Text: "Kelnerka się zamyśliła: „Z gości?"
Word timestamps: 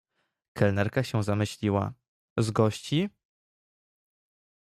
"Kelnerka 0.53 1.03
się 1.03 1.23
zamyśliła: 1.23 1.93
„Z 2.37 2.51
gości?" 2.51 3.09